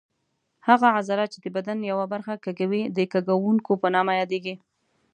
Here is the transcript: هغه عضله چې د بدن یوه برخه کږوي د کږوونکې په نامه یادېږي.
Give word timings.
هغه 0.67 0.87
عضله 0.97 1.25
چې 1.31 1.37
د 1.41 1.47
بدن 1.55 1.77
یوه 1.91 2.05
برخه 2.13 2.33
کږوي 2.45 2.81
د 2.97 2.99
کږوونکې 3.11 3.73
په 3.81 3.87
نامه 3.95 4.13
یادېږي. 4.21 4.55